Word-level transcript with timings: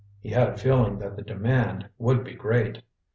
He 0.19 0.29
had 0.29 0.49
a 0.49 0.57
feeling 0.57 0.97
that 0.97 1.15
the 1.15 1.21
demand 1.21 1.87
would 1.99 2.23
be 2.23 2.33
great. 2.33 2.81